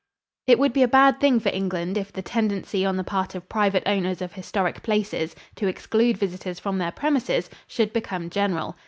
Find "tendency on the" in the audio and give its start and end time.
2.23-3.03